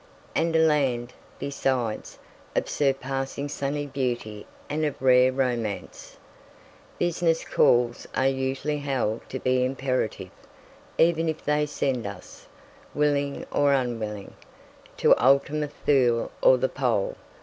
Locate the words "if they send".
11.29-12.07